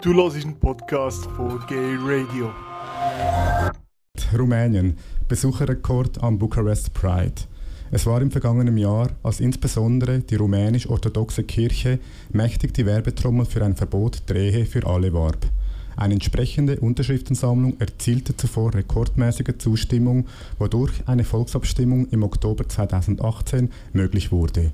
Du 0.00 0.14
hörst 0.14 0.36
einen 0.36 0.54
Podcast 0.54 1.24
von 1.36 1.58
Gay 1.66 1.96
Radio. 2.00 2.52
Rumänien. 4.38 4.96
Besucherrekord 5.26 6.22
am 6.22 6.38
Bucharest 6.38 6.94
Pride. 6.94 7.34
Es 7.90 8.06
war 8.06 8.22
im 8.22 8.30
vergangenen 8.30 8.78
Jahr, 8.78 9.08
als 9.24 9.40
insbesondere 9.40 10.20
die 10.20 10.36
rumänisch-orthodoxe 10.36 11.42
Kirche 11.42 11.98
mächtig 12.30 12.74
die 12.74 12.86
Werbetrommel 12.86 13.44
für 13.44 13.64
ein 13.64 13.74
Verbot 13.74 14.22
der 14.28 14.36
Ehe 14.36 14.66
für 14.66 14.86
alle 14.86 15.12
warb. 15.12 15.44
Eine 15.96 16.14
entsprechende 16.14 16.78
Unterschriftensammlung 16.78 17.80
erzielte 17.80 18.36
zuvor 18.36 18.74
rekordmäßige 18.74 19.58
Zustimmung, 19.58 20.26
wodurch 20.60 20.92
eine 21.06 21.24
Volksabstimmung 21.24 22.06
im 22.10 22.22
Oktober 22.22 22.68
2018 22.68 23.70
möglich 23.92 24.30
wurde. 24.30 24.70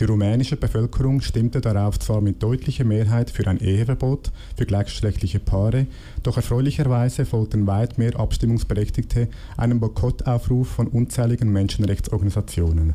Die 0.00 0.04
rumänische 0.04 0.56
Bevölkerung 0.56 1.20
stimmte 1.20 1.60
darauf 1.60 2.00
zwar 2.00 2.20
mit 2.20 2.42
deutlicher 2.42 2.82
Mehrheit 2.84 3.30
für 3.30 3.46
ein 3.46 3.60
Eheverbot 3.60 4.32
für 4.56 4.66
gleichgeschlechtliche 4.66 5.38
Paare, 5.38 5.86
doch 6.24 6.36
erfreulicherweise 6.36 7.24
folgten 7.24 7.68
weit 7.68 7.96
mehr 7.96 8.18
Abstimmungsberechtigte 8.18 9.28
einem 9.56 9.78
Boykottaufruf 9.78 10.66
von 10.68 10.88
unzähligen 10.88 11.52
Menschenrechtsorganisationen. 11.52 12.94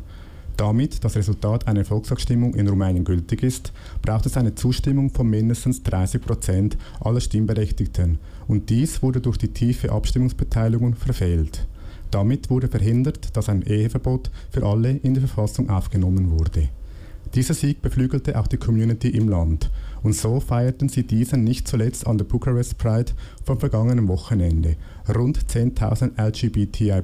Damit 0.58 1.02
das 1.02 1.16
Resultat 1.16 1.66
einer 1.66 1.86
Volksabstimmung 1.86 2.54
in 2.54 2.68
Rumänien 2.68 3.04
gültig 3.04 3.42
ist, 3.42 3.72
braucht 4.02 4.26
es 4.26 4.36
eine 4.36 4.54
Zustimmung 4.54 5.08
von 5.08 5.26
mindestens 5.26 5.82
30 5.82 6.20
Prozent 6.20 6.76
aller 7.00 7.20
Stimmberechtigten, 7.20 8.18
und 8.46 8.68
dies 8.68 9.02
wurde 9.02 9.22
durch 9.22 9.38
die 9.38 9.54
tiefe 9.54 9.90
Abstimmungsbeteiligung 9.90 10.96
verfehlt. 10.96 11.66
Damit 12.10 12.50
wurde 12.50 12.68
verhindert, 12.68 13.34
dass 13.38 13.48
ein 13.48 13.62
Eheverbot 13.62 14.30
für 14.50 14.66
alle 14.66 14.90
in 14.90 15.14
die 15.14 15.20
Verfassung 15.20 15.70
aufgenommen 15.70 16.30
wurde. 16.30 16.68
Dieser 17.34 17.54
Sieg 17.54 17.80
beflügelte 17.80 18.38
auch 18.40 18.48
die 18.48 18.56
Community 18.56 19.08
im 19.08 19.28
Land 19.28 19.70
und 20.02 20.14
so 20.14 20.40
feierten 20.40 20.88
sie 20.88 21.04
diesen 21.04 21.44
nicht 21.44 21.68
zuletzt 21.68 22.04
an 22.06 22.18
der 22.18 22.24
Bucharest 22.24 22.76
Pride 22.76 23.12
vom 23.44 23.60
vergangenen 23.60 24.08
Wochenende. 24.08 24.74
Rund 25.14 25.38
10.000 25.38 26.20
LGBTI+ 26.20 27.02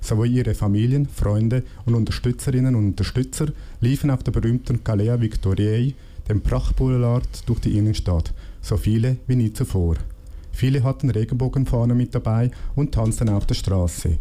sowie 0.00 0.28
ihre 0.28 0.54
Familien, 0.54 1.06
Freunde 1.06 1.62
und 1.84 1.94
Unterstützerinnen 1.94 2.74
und 2.74 2.86
Unterstützer 2.86 3.48
liefen 3.82 4.10
auf 4.10 4.22
der 4.22 4.32
berühmten 4.32 4.82
Galea 4.82 5.20
Victoriei, 5.20 5.94
dem 6.26 6.40
Prachtboulevard, 6.40 7.28
durch 7.46 7.60
die 7.60 7.76
Innenstadt, 7.76 8.32
so 8.62 8.78
viele 8.78 9.18
wie 9.26 9.36
nie 9.36 9.52
zuvor. 9.52 9.96
Viele 10.52 10.82
hatten 10.84 11.10
Regenbogenfahnen 11.10 11.96
mit 11.96 12.14
dabei 12.14 12.50
und 12.76 12.92
tanzten 12.92 13.28
auf 13.28 13.44
der 13.44 13.54
Straße. 13.54 14.18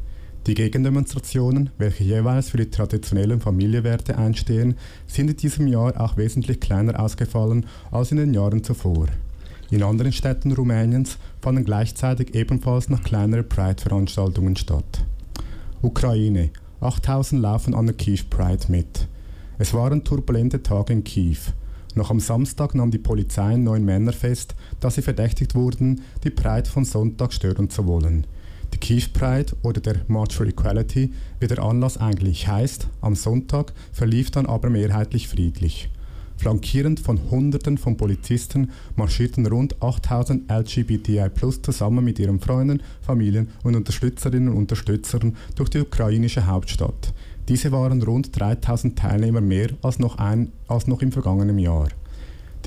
Die 0.49 0.55
Gegendemonstrationen, 0.55 1.69
welche 1.77 2.03
jeweils 2.03 2.49
für 2.49 2.57
die 2.57 2.71
traditionellen 2.71 3.39
Familienwerte 3.39 4.17
einstehen, 4.17 4.73
sind 5.05 5.29
in 5.29 5.37
diesem 5.37 5.67
Jahr 5.67 6.01
auch 6.01 6.17
wesentlich 6.17 6.59
kleiner 6.59 6.99
ausgefallen 6.99 7.67
als 7.91 8.09
in 8.09 8.17
den 8.17 8.33
Jahren 8.33 8.63
zuvor. 8.63 9.05
In 9.69 9.83
anderen 9.83 10.11
Städten 10.11 10.51
Rumäniens 10.51 11.19
fanden 11.39 11.65
gleichzeitig 11.65 12.33
ebenfalls 12.33 12.89
noch 12.89 13.03
kleinere 13.03 13.43
Pride-Veranstaltungen 13.43 14.55
statt. 14.55 15.05
Ukraine. 15.83 16.49
8000 16.81 17.39
laufen 17.39 17.75
an 17.75 17.85
der 17.85 17.95
Kiew 17.95 18.21
Pride 18.27 18.65
mit. 18.69 19.07
Es 19.59 19.75
waren 19.75 20.03
turbulente 20.03 20.63
Tage 20.63 20.93
in 20.93 21.03
Kiew. 21.03 21.37
Noch 21.93 22.09
am 22.09 22.19
Samstag 22.19 22.73
nahm 22.73 22.89
die 22.89 22.97
Polizei 22.97 23.55
neun 23.55 23.85
Männer 23.85 24.13
fest, 24.13 24.55
da 24.79 24.89
sie 24.89 25.03
verdächtigt 25.03 25.53
wurden, 25.53 26.01
die 26.23 26.31
Pride 26.31 26.67
von 26.67 26.85
Sonntag 26.85 27.33
stören 27.33 27.69
zu 27.69 27.85
wollen. 27.85 28.25
Die 28.73 28.77
Kiew 28.77 29.03
Pride 29.13 29.53
oder 29.63 29.81
der 29.81 30.01
March 30.07 30.33
for 30.33 30.45
Equality, 30.45 31.11
wie 31.39 31.47
der 31.47 31.59
Anlass 31.59 31.97
eigentlich 31.97 32.47
heißt, 32.47 32.87
am 33.01 33.15
Sonntag 33.15 33.73
verlief 33.91 34.31
dann 34.31 34.45
aber 34.45 34.69
mehrheitlich 34.69 35.27
friedlich. 35.27 35.89
Flankierend 36.39 37.01
von 37.01 37.19
Hunderten 37.29 37.77
von 37.77 37.97
Polizisten 37.97 38.71
marschierten 38.95 39.45
rund 39.45 39.81
8000 39.83 40.49
LGBTI 40.49 41.29
zusammen 41.61 42.05
mit 42.05 42.17
ihren 42.17 42.39
Freunden, 42.39 42.81
Familien 43.01 43.49
und 43.63 43.75
Unterstützerinnen 43.75 44.47
und 44.47 44.57
Unterstützern 44.57 45.35
durch 45.55 45.69
die 45.69 45.79
ukrainische 45.79 46.47
Hauptstadt. 46.47 47.13
Diese 47.49 47.73
waren 47.73 48.01
rund 48.01 48.39
3000 48.39 48.97
Teilnehmer 48.97 49.41
mehr 49.41 49.71
als 49.81 49.99
noch, 49.99 50.17
ein, 50.17 50.53
als 50.69 50.87
noch 50.87 51.01
im 51.01 51.11
vergangenen 51.11 51.59
Jahr. 51.59 51.89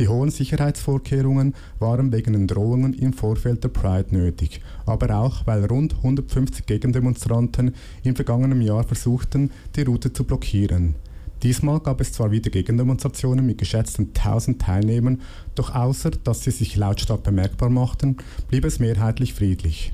Die 0.02 0.08
hohen 0.08 0.32
Sicherheitsvorkehrungen 0.32 1.54
waren 1.78 2.10
wegen 2.10 2.32
den 2.32 2.48
Drohungen 2.48 2.92
im 2.92 3.12
Vorfeld 3.12 3.62
der 3.62 3.68
Pride 3.68 4.08
nötig, 4.10 4.60
aber 4.84 5.16
auch, 5.16 5.46
weil 5.46 5.64
rund 5.64 5.94
150 5.94 6.66
Gegendemonstranten 6.66 7.72
im 8.02 8.16
vergangenen 8.16 8.62
Jahr 8.62 8.82
versuchten, 8.82 9.52
die 9.76 9.82
Route 9.82 10.12
zu 10.12 10.24
blockieren. 10.24 10.96
Diesmal 11.44 11.78
gab 11.78 12.00
es 12.00 12.10
zwar 12.10 12.32
wieder 12.32 12.50
Gegendemonstrationen 12.50 13.46
mit 13.46 13.58
geschätzten 13.58 14.08
1000 14.08 14.60
Teilnehmern, 14.60 15.20
doch 15.54 15.72
außer 15.72 16.10
dass 16.10 16.42
sie 16.42 16.50
sich 16.50 16.74
lautstark 16.74 17.22
bemerkbar 17.22 17.70
machten, 17.70 18.16
blieb 18.48 18.64
es 18.64 18.80
mehrheitlich 18.80 19.34
friedlich. 19.34 19.92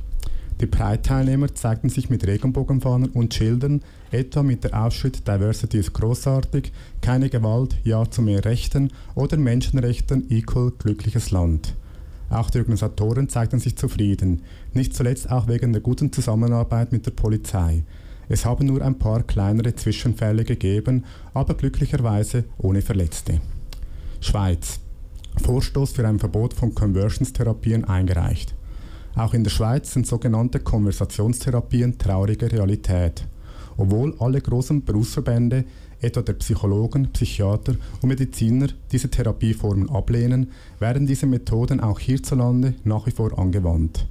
Die 0.60 0.66
Pride-Teilnehmer 0.66 1.54
zeigten 1.54 1.88
sich 1.88 2.10
mit 2.10 2.26
Regenbogenfahnen 2.26 3.10
und 3.10 3.32
Schildern, 3.32 3.82
etwa 4.10 4.42
mit 4.42 4.64
der 4.64 4.84
Aufschrift 4.84 5.26
Diversity 5.28 5.78
ist 5.78 5.92
großartig, 5.92 6.72
keine 7.00 7.30
Gewalt, 7.30 7.76
Ja 7.84 8.10
zu 8.10 8.22
mehr 8.22 8.44
Rechten 8.44 8.91
oder 9.14 9.36
Menschenrechten 9.36 10.28
equal 10.30 10.72
glückliches 10.76 11.30
Land. 11.30 11.76
Auch 12.28 12.50
die 12.50 12.58
Organisatoren 12.58 13.28
zeigten 13.28 13.60
sich 13.60 13.76
zufrieden, 13.76 14.42
nicht 14.72 14.94
zuletzt 14.94 15.30
auch 15.30 15.47
wegen 15.47 15.72
der 15.72 15.80
guten 15.80 16.12
Zusammenarbeit 16.12 16.91
mit 16.91 17.06
der 17.06 17.12
Polizei. 17.12 17.84
Es 18.28 18.44
haben 18.44 18.66
nur 18.66 18.82
ein 18.82 18.98
paar 18.98 19.22
kleinere 19.22 19.74
Zwischenfälle 19.74 20.44
gegeben, 20.44 21.04
aber 21.32 21.54
glücklicherweise 21.54 22.44
ohne 22.58 22.82
Verletzte. 22.82 23.41
Schweiz. 24.20 24.80
Vorstoß 25.42 25.92
für 25.92 26.06
ein 26.06 26.18
Verbot 26.18 26.52
von 26.52 26.74
Conversionstherapien 26.74 27.84
eingereicht. 27.84 28.57
Auch 29.18 29.34
in 29.34 29.42
der 29.42 29.50
Schweiz 29.50 29.92
sind 29.92 30.06
sogenannte 30.06 30.60
Konversationstherapien 30.60 31.98
traurige 31.98 32.52
Realität. 32.52 33.26
Obwohl 33.76 34.14
alle 34.20 34.40
großen 34.40 34.84
Berufsverbände, 34.84 35.64
etwa 36.00 36.22
der 36.22 36.34
Psychologen, 36.34 37.08
Psychiater 37.12 37.74
und 38.00 38.10
Mediziner, 38.10 38.68
diese 38.92 39.10
Therapieformen 39.10 39.90
ablehnen, 39.90 40.52
werden 40.78 41.08
diese 41.08 41.26
Methoden 41.26 41.80
auch 41.80 41.98
hierzulande 41.98 42.74
nach 42.84 43.06
wie 43.06 43.10
vor 43.10 43.36
angewandt. 43.36 44.06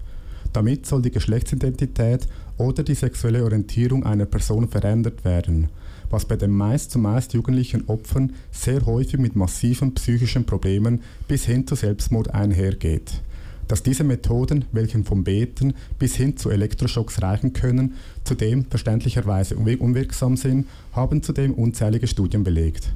Damit 0.51 0.85
soll 0.85 1.01
die 1.01 1.12
Geschlechtsidentität 1.12 2.28
oder 2.57 2.84
die 2.84 2.95
sexuelle 2.95 3.45
Orientierung 3.45 4.06
einer 4.06 4.25
Person 4.25 4.68
verändert 4.68 5.24
werden, 5.24 5.69
was 6.09 6.25
bei 6.25 6.35
den 6.35 6.51
meist 6.51 6.91
zumeist 6.91 7.34
jugendlichen 7.34 7.88
Opfern 7.88 8.34
sehr 8.51 8.85
häufig 8.85 9.19
mit 9.19 9.38
massiven 9.38 9.94
psychischen 9.94 10.45
Problemen 10.45 11.01
bis 11.29 11.45
hin 11.45 11.66
zu 11.66 11.75
Selbstmord 11.75 12.34
einhergeht. 12.34 13.22
Dass 13.68 13.84
diese 13.84 14.04
Methoden, 14.04 14.66
welche 14.72 15.04
vom 15.04 15.24
Beten 15.24 15.74
bis 16.00 16.16
hin 16.16 16.38
zu 16.38 16.50
Elektroschocks 16.50 17.22
reichen 17.22 17.54
können, 17.54 17.96
zudem 18.24 18.66
verständlicherweise 18.66 19.56
unwirksam 19.58 20.38
sind, 20.38 20.68
haben 20.94 21.22
zudem 21.22 21.54
unzählige 21.54 22.08
Studien 22.08 22.44
belegt. 22.44 22.94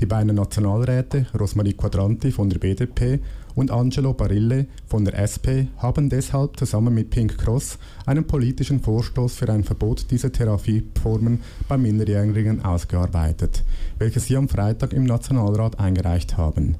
Die 0.00 0.06
beiden 0.06 0.36
Nationalräte, 0.36 1.26
Rosmarie 1.38 1.72
Quadranti 1.72 2.30
von 2.30 2.48
der 2.48 2.60
BDP 2.60 3.18
und 3.56 3.72
Angelo 3.72 4.14
Barille 4.14 4.66
von 4.86 5.04
der 5.04 5.18
SP, 5.18 5.66
haben 5.78 6.08
deshalb 6.08 6.56
zusammen 6.56 6.94
mit 6.94 7.10
Pink 7.10 7.36
Cross 7.36 7.78
einen 8.06 8.24
politischen 8.24 8.80
Vorstoß 8.80 9.34
für 9.34 9.48
ein 9.48 9.64
Verbot 9.64 10.06
dieser 10.10 10.30
Therapieformen 10.30 11.40
bei 11.66 11.76
Minderjährigen 11.76 12.64
ausgearbeitet, 12.64 13.64
welches 13.98 14.26
sie 14.26 14.36
am 14.36 14.48
Freitag 14.48 14.92
im 14.92 15.04
Nationalrat 15.04 15.80
eingereicht 15.80 16.36
haben. 16.36 16.76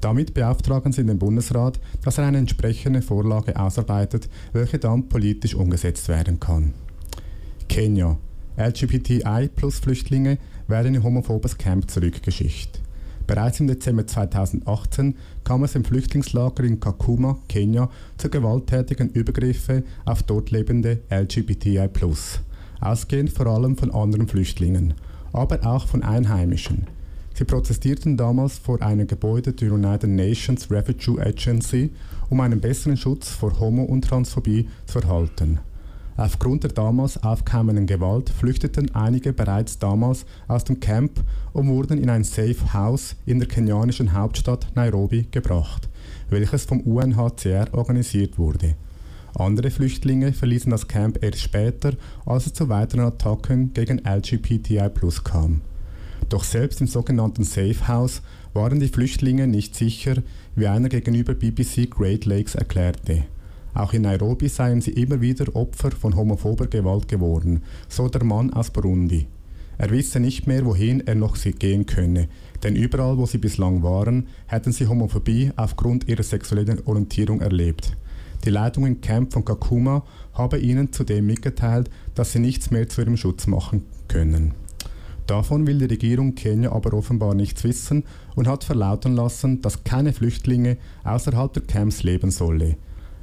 Damit 0.00 0.32
beauftragen 0.32 0.92
sie 0.92 1.04
den 1.04 1.18
Bundesrat, 1.18 1.78
dass 2.02 2.18
er 2.18 2.24
eine 2.24 2.38
entsprechende 2.38 3.02
Vorlage 3.02 3.58
ausarbeitet, 3.58 4.28
welche 4.52 4.78
dann 4.78 5.08
politisch 5.08 5.54
umgesetzt 5.54 6.08
werden 6.08 6.40
kann. 6.40 6.72
Kenia. 7.68 8.16
LGBTI-Plus-Flüchtlinge 8.56 10.38
werden 10.66 10.94
in 10.94 11.02
homophobes 11.02 11.56
Camp 11.56 11.90
zurückgeschickt. 11.90 12.80
Bereits 13.26 13.60
im 13.60 13.68
Dezember 13.68 14.06
2018 14.06 15.14
kam 15.44 15.62
es 15.62 15.76
im 15.76 15.84
Flüchtlingslager 15.84 16.64
in 16.64 16.80
Kakuma, 16.80 17.38
Kenia, 17.48 17.88
zu 18.16 18.28
gewalttätigen 18.28 19.10
Übergriffen 19.10 19.84
auf 20.04 20.24
dort 20.24 20.50
lebende 20.50 21.00
LGBTI+, 21.10 21.88
ausgehend 22.80 23.30
vor 23.30 23.46
allem 23.46 23.76
von 23.76 23.92
anderen 23.92 24.26
Flüchtlingen, 24.26 24.94
aber 25.32 25.64
auch 25.64 25.86
von 25.86 26.02
Einheimischen. 26.02 26.88
Sie 27.34 27.44
protestierten 27.44 28.16
damals 28.16 28.58
vor 28.58 28.82
einem 28.82 29.06
Gebäude 29.06 29.52
der 29.52 29.72
United 29.72 30.10
Nations 30.10 30.70
Refugee 30.70 31.20
Agency, 31.20 31.90
um 32.28 32.40
einen 32.40 32.60
besseren 32.60 32.96
Schutz 32.96 33.30
vor 33.30 33.58
Homo- 33.58 33.84
und 33.84 34.02
Transphobie 34.02 34.68
zu 34.86 35.00
erhalten. 35.00 35.60
Aufgrund 36.16 36.64
der 36.64 36.72
damals 36.72 37.22
aufkommenden 37.22 37.86
Gewalt 37.86 38.28
flüchteten 38.28 38.94
einige 38.94 39.32
bereits 39.32 39.78
damals 39.78 40.26
aus 40.48 40.64
dem 40.64 40.78
Camp 40.78 41.12
und 41.54 41.68
wurden 41.68 41.96
in 41.96 42.10
ein 42.10 42.24
Safe 42.24 42.74
House 42.74 43.16
in 43.24 43.38
der 43.38 43.48
kenianischen 43.48 44.12
Hauptstadt 44.12 44.66
Nairobi 44.74 45.28
gebracht, 45.30 45.88
welches 46.28 46.66
vom 46.66 46.80
UNHCR 46.80 47.72
organisiert 47.72 48.38
wurde. 48.38 48.74
Andere 49.34 49.70
Flüchtlinge 49.70 50.34
verließen 50.34 50.70
das 50.70 50.88
Camp 50.88 51.22
erst 51.22 51.40
später, 51.40 51.94
als 52.26 52.46
es 52.46 52.52
zu 52.52 52.68
weiteren 52.68 53.06
Attacken 53.06 53.72
gegen 53.72 54.02
LGBTI+ 54.04 54.90
kam. 55.24 55.62
Doch 56.30 56.44
selbst 56.44 56.80
im 56.80 56.86
sogenannten 56.86 57.42
Safe 57.42 57.88
House 57.88 58.22
waren 58.54 58.78
die 58.78 58.88
Flüchtlinge 58.88 59.48
nicht 59.48 59.74
sicher, 59.74 60.22
wie 60.54 60.68
einer 60.68 60.88
gegenüber 60.88 61.34
BBC 61.34 61.90
Great 61.90 62.24
Lakes 62.24 62.54
erklärte. 62.54 63.24
Auch 63.74 63.92
in 63.92 64.02
Nairobi 64.02 64.48
seien 64.48 64.80
sie 64.80 64.92
immer 64.92 65.20
wieder 65.20 65.54
Opfer 65.56 65.90
von 65.90 66.14
homophober 66.14 66.68
Gewalt 66.68 67.08
geworden, 67.08 67.62
so 67.88 68.08
der 68.08 68.24
Mann 68.24 68.52
aus 68.52 68.70
Burundi. 68.70 69.26
Er 69.76 69.90
wisse 69.90 70.20
nicht 70.20 70.46
mehr, 70.46 70.64
wohin 70.64 71.00
er 71.00 71.16
noch 71.16 71.36
gehen 71.58 71.86
könne, 71.86 72.28
denn 72.62 72.76
überall, 72.76 73.18
wo 73.18 73.26
sie 73.26 73.38
bislang 73.38 73.82
waren, 73.82 74.28
hätten 74.46 74.72
sie 74.72 74.86
Homophobie 74.86 75.50
aufgrund 75.56 76.06
ihrer 76.06 76.22
sexuellen 76.22 76.86
Orientierung 76.86 77.40
erlebt. 77.40 77.96
Die 78.44 78.50
Leitung 78.50 78.86
im 78.86 79.00
Camp 79.00 79.32
von 79.32 79.44
Kakuma 79.44 80.04
habe 80.34 80.58
ihnen 80.58 80.92
zudem 80.92 81.26
mitgeteilt, 81.26 81.90
dass 82.14 82.32
sie 82.32 82.38
nichts 82.38 82.70
mehr 82.70 82.88
zu 82.88 83.00
ihrem 83.00 83.16
Schutz 83.16 83.48
machen 83.48 83.84
können. 84.06 84.54
Davon 85.30 85.64
will 85.64 85.78
die 85.78 85.84
Regierung 85.84 86.34
Kenia 86.34 86.72
aber 86.72 86.92
offenbar 86.92 87.34
nichts 87.34 87.62
wissen 87.62 88.02
und 88.34 88.48
hat 88.48 88.64
verlauten 88.64 89.14
lassen, 89.14 89.62
dass 89.62 89.84
keine 89.84 90.12
Flüchtlinge 90.12 90.76
außerhalb 91.04 91.52
der 91.52 91.62
Camps 91.62 92.02
leben 92.02 92.32
solle. 92.32 92.74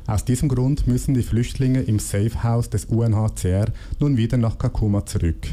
Aus 0.06 0.24
diesem 0.24 0.48
Grund 0.48 0.88
müssen 0.88 1.16
die 1.16 1.22
Flüchtlinge 1.22 1.82
im 1.82 2.00
Safe 2.00 2.44
House 2.44 2.70
des 2.70 2.86
UNHCR 2.86 3.66
nun 4.00 4.16
wieder 4.16 4.38
nach 4.38 4.58
Kakuma 4.58 5.06
zurück. 5.06 5.50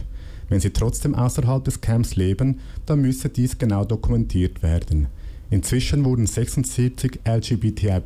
Wenn 0.49 0.61
sie 0.61 0.71
trotzdem 0.71 1.17
außerhalb 1.17 1.65
des 1.65 1.81
Camps 1.81 2.15
leben, 2.15 2.61
dann 2.87 3.00
müsse 3.00 3.31
dies 3.31 3.59
genau 3.59 3.85
dokumentiert 3.85 4.62
werden. 4.62 5.09
Inzwischen 5.50 6.05
wurden 6.05 6.29
76 6.29 7.19
LGBTI+, 7.27 8.00